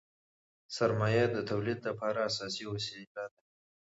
[0.75, 3.41] سرمایه د تولید لپاره اساسي وسیله ده.